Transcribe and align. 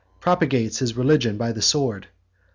—Propagates 0.19 0.79
His 0.79 0.97
Religion 0.97 1.37
By 1.37 1.51
The 1.51 1.61
Sword. 1.61 2.07